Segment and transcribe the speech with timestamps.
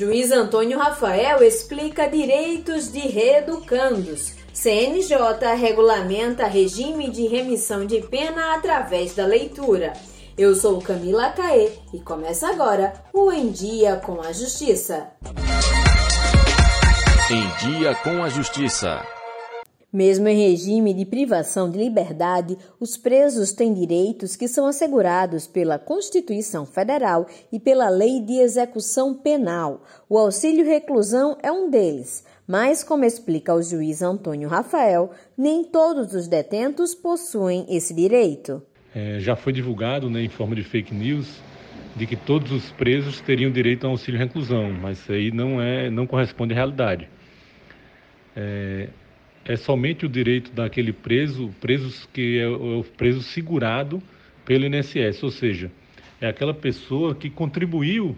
[0.00, 4.32] Juiz Antônio Rafael explica direitos de reeducandos.
[4.50, 5.14] CNJ
[5.60, 9.92] regulamenta regime de remissão de pena através da leitura.
[10.38, 15.10] Eu sou Camila Caê e começa agora o Em Dia com a Justiça.
[17.30, 19.19] Em Dia com a Justiça.
[19.92, 25.80] Mesmo em regime de privação de liberdade, os presos têm direitos que são assegurados pela
[25.80, 29.82] Constituição Federal e pela Lei de Execução Penal.
[30.08, 36.14] O auxílio reclusão é um deles, mas, como explica o juiz Antônio Rafael, nem todos
[36.14, 38.62] os detentos possuem esse direito.
[38.94, 41.40] É, já foi divulgado né, em forma de fake news
[41.96, 45.90] de que todos os presos teriam direito ao auxílio reclusão, mas isso aí não, é,
[45.90, 47.08] não corresponde à realidade.
[48.36, 48.88] É,
[49.50, 54.00] é somente o direito daquele preso, preso que é o preso segurado
[54.44, 55.72] pelo INSS, ou seja,
[56.20, 58.16] é aquela pessoa que contribuiu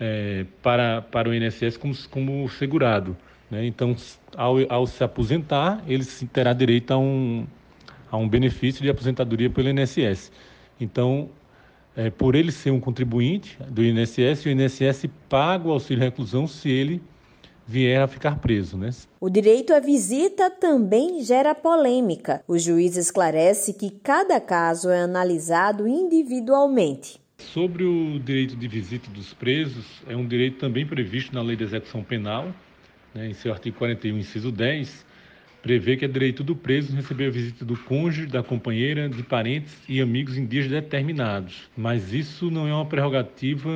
[0.00, 3.14] é, para, para o INSS como, como segurado.
[3.50, 3.66] Né?
[3.66, 3.94] Então,
[4.34, 7.46] ao, ao se aposentar, ele terá direito a um,
[8.10, 10.32] a um benefício de aposentadoria pelo INSS.
[10.80, 11.28] Então,
[11.94, 16.70] é, por ele ser um contribuinte do INSS, o INSS paga o auxílio reclusão se
[16.70, 17.02] ele
[17.66, 18.76] vier a ficar preso.
[18.76, 18.90] Né?
[19.20, 22.42] O direito à visita também gera polêmica.
[22.46, 27.20] O juiz esclarece que cada caso é analisado individualmente.
[27.38, 31.64] Sobre o direito de visita dos presos, é um direito também previsto na Lei de
[31.64, 32.54] Execução Penal,
[33.12, 35.04] né, em seu artigo 41, inciso 10,
[35.62, 39.76] prevê que é direito do preso receber a visita do cônjuge, da companheira, de parentes
[39.88, 41.70] e amigos em dias determinados.
[41.76, 43.70] Mas isso não é uma prerrogativa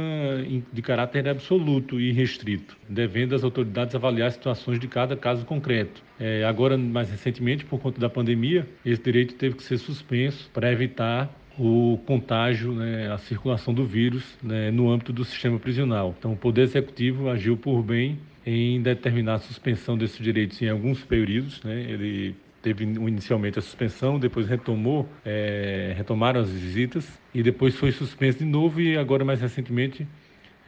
[0.73, 6.03] de caráter absoluto e restrito, devendo as autoridades avaliar situações de cada caso concreto.
[6.19, 10.73] É, agora, mais recentemente, por conta da pandemia, esse direito teve que ser suspenso para
[10.73, 16.15] evitar o contágio, né, a circulação do vírus né, no âmbito do sistema prisional.
[16.19, 21.03] Então, o Poder Executivo agiu por bem em determinar a suspensão desses direitos em alguns
[21.05, 21.61] períodos.
[21.65, 21.83] Né?
[21.89, 28.39] Ele teve inicialmente a suspensão, depois retomou, é, retomaram as visitas e depois foi suspenso
[28.39, 30.07] de novo e agora mais recentemente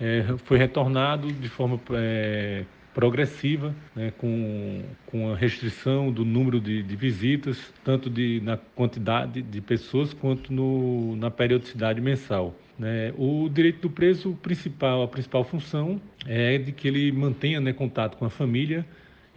[0.01, 2.65] é, foi retornado de forma é,
[2.99, 9.41] progressiva, né, com, com a restrição do número de, de, visitas, tanto de, na quantidade
[9.41, 12.57] de pessoas quanto no, na periodicidade mensal.
[12.77, 13.15] Né?
[13.17, 18.17] O direito do preso, principal, a principal função é de que ele mantenha né, contato
[18.17, 18.85] com a família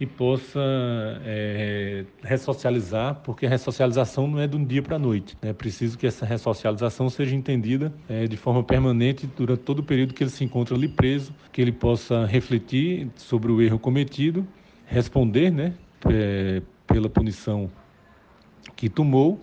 [0.02, 0.58] e possa
[1.24, 5.38] é, ressocializar, porque a ressocialização não é de um dia para a noite.
[5.40, 10.12] É preciso que essa ressocialização seja entendida é, de forma permanente durante todo o período
[10.12, 14.44] que ele se encontra ali preso, que ele possa refletir sobre o erro cometido,
[14.86, 15.72] responder né,
[16.10, 17.70] é, pela punição
[18.74, 19.40] que tomou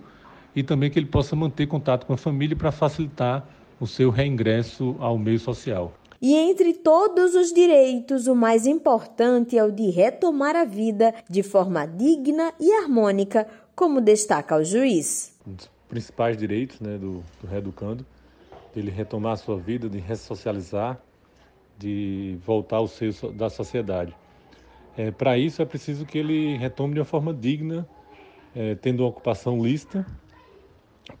[0.54, 3.48] e também que ele possa manter contato com a família para facilitar
[3.80, 5.94] o seu reingresso ao meio social.
[6.22, 11.42] E entre todos os direitos, o mais importante é o de retomar a vida de
[11.42, 15.34] forma digna e harmônica, como destaca o juiz.
[15.46, 18.04] Um dos principais direitos né, do, do reeducando,
[18.76, 21.00] ele retomar a sua vida, de ressocializar,
[21.78, 24.14] de voltar ao seio da sociedade.
[24.98, 27.88] É, Para isso é preciso que ele retome de uma forma digna,
[28.54, 30.04] é, tendo uma ocupação lícita,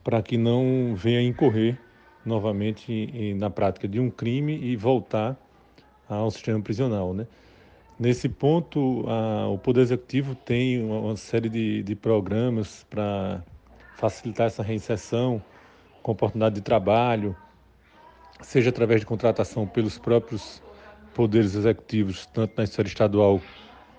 [0.04, 1.78] para que não venha incorrer
[2.24, 5.36] novamente na prática de um crime e voltar
[6.08, 7.26] ao sistema prisional, né?
[7.98, 13.42] Nesse ponto, a, o Poder Executivo tem uma, uma série de, de programas para
[13.96, 15.42] facilitar essa reinserção,
[16.02, 17.36] com oportunidade de trabalho,
[18.40, 20.62] seja através de contratação pelos próprios
[21.14, 23.40] poderes executivos, tanto na esfera estadual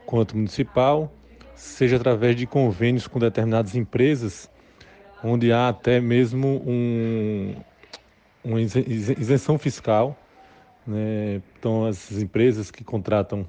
[0.05, 1.11] quanto municipal,
[1.53, 4.49] seja através de convênios com determinadas empresas,
[5.23, 7.53] onde há até mesmo um,
[8.43, 10.17] uma isenção fiscal.
[10.85, 11.41] Né?
[11.57, 13.45] Então, as empresas que contratam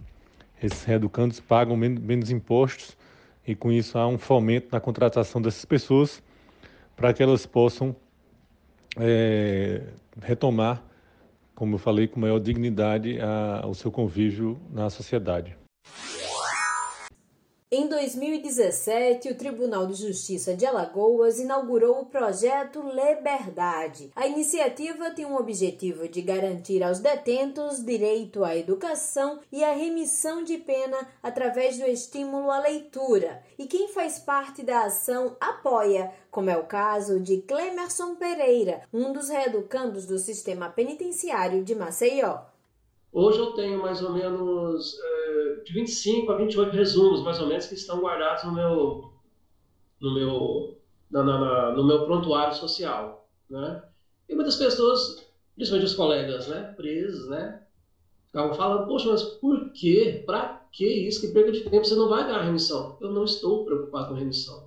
[0.62, 2.96] esses reeducandos pagam menos impostos
[3.46, 6.22] e, com isso, há um fomento na contratação dessas pessoas
[6.94, 7.96] para que elas possam
[8.96, 9.82] é,
[10.20, 10.82] retomar,
[11.54, 15.56] como eu falei, com maior dignidade a, o seu convívio na sociedade.
[17.74, 24.12] Em 2017, o Tribunal de Justiça de Alagoas inaugurou o projeto Liberdade.
[24.14, 30.44] A iniciativa tem o objetivo de garantir aos detentos direito à educação e à remissão
[30.44, 33.42] de pena através do estímulo à leitura.
[33.58, 39.14] E quem faz parte da ação apoia, como é o caso de Clemerson Pereira, um
[39.14, 42.51] dos reeducandos do sistema penitenciário de Maceió.
[43.12, 47.66] Hoje eu tenho mais ou menos é, de 25 a 28 resumos, mais ou menos,
[47.66, 49.10] que estão guardados no meu,
[50.00, 50.76] no meu,
[51.10, 53.26] na, na, no meu prontuário social.
[53.50, 53.82] Né?
[54.28, 55.14] E muitas pessoas,
[55.54, 57.60] principalmente os colegas né, presos, né,
[58.32, 60.22] Ficavam falando, poxa, mas por quê?
[60.24, 61.20] Para que isso?
[61.20, 62.96] Que perda de tempo, você não vai ganhar remissão.
[62.98, 64.64] Eu não estou preocupado com remissão.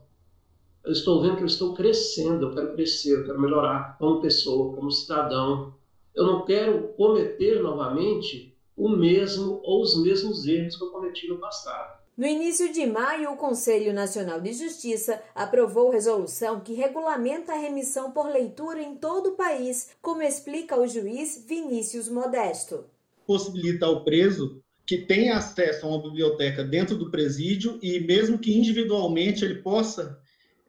[0.83, 4.71] Eu estou vendo que eu estou crescendo, eu quero crescer, eu quero melhorar como pessoa,
[4.71, 5.68] como cidadão.
[6.15, 11.39] Eu não quero cometer novamente o mesmo ou os mesmos erros que eu cometi no
[11.39, 12.00] passado.
[12.17, 18.12] No início de maio, o Conselho Nacional de Justiça aprovou resolução que regulamenta a remissão
[18.12, 22.85] por leitura em todo o país, como explica o juiz Vinícius Modesto.
[23.27, 28.57] Possibilita ao preso que tenha acesso a uma biblioteca dentro do presídio e mesmo que
[28.57, 30.18] individualmente ele possa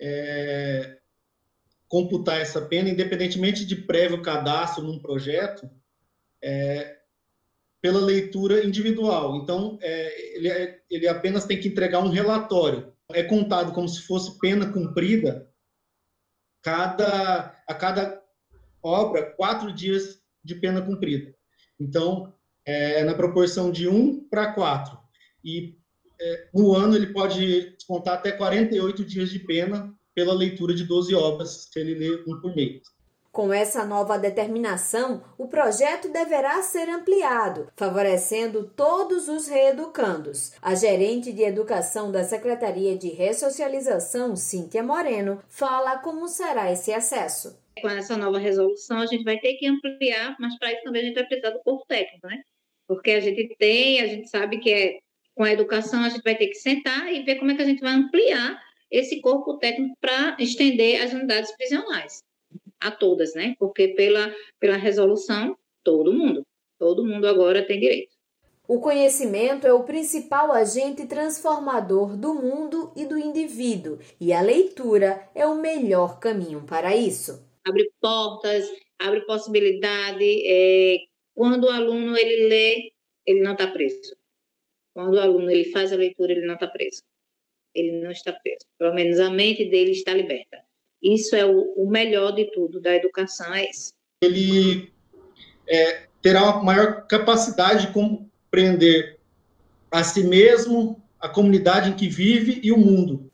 [0.00, 0.95] é,
[1.88, 5.69] computar essa pena, independentemente de prévio cadastro num projeto,
[6.43, 6.97] é,
[7.81, 9.37] pela leitura individual.
[9.37, 12.93] Então, é, ele, é, ele apenas tem que entregar um relatório.
[13.12, 15.49] É contado como se fosse pena cumprida
[16.62, 18.21] cada, a cada
[18.83, 21.33] obra, quatro dias de pena cumprida.
[21.79, 22.35] Então,
[22.65, 24.99] é na proporção de um para quatro.
[25.44, 25.79] E
[26.21, 31.14] é, no ano ele pode descontar até 48 dias de pena pela leitura de 12
[31.14, 32.80] obras, se ele lê um por mês.
[33.30, 40.54] Com essa nova determinação, o projeto deverá ser ampliado, favorecendo todos os reeducandos.
[40.62, 47.60] A gerente de educação da Secretaria de Ressocialização, Cíntia Moreno, fala como será esse acesso.
[47.82, 51.04] Com essa nova resolução, a gente vai ter que ampliar, mas para isso também a
[51.04, 52.40] gente vai precisar do corpo técnico, né?
[52.88, 54.98] Porque a gente tem, a gente sabe que é
[55.34, 57.66] com a educação a gente vai ter que sentar e ver como é que a
[57.66, 62.23] gente vai ampliar esse corpo técnico para estender as unidades prisionais
[62.81, 63.55] a todas, né?
[63.59, 66.43] Porque pela, pela resolução, todo mundo,
[66.79, 68.15] todo mundo agora tem direito.
[68.69, 75.31] O conhecimento é o principal agente transformador do mundo e do indivíduo, e a leitura
[75.35, 77.47] é o melhor caminho para isso.
[77.65, 78.69] Abre portas,
[78.99, 80.25] abre possibilidade.
[80.44, 80.97] É,
[81.33, 82.93] quando o aluno ele lê,
[83.25, 84.17] ele não está preso.
[84.93, 87.03] Quando o aluno ele faz a leitura, ele não está preso.
[87.76, 88.67] Ele não está preso.
[88.78, 90.58] Pelo menos a mente dele está liberta.
[91.02, 93.93] Isso é o, o melhor de tudo da educação, é isso.
[94.23, 94.90] Ele
[95.69, 99.19] é, terá uma maior capacidade de compreender
[99.90, 103.31] a si mesmo, a comunidade em que vive e o mundo.